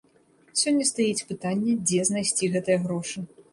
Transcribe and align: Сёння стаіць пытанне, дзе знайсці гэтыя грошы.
Сёння 0.61 0.87
стаіць 0.91 1.25
пытанне, 1.33 1.77
дзе 1.91 2.01
знайсці 2.11 2.53
гэтыя 2.59 2.83
грошы. 2.89 3.27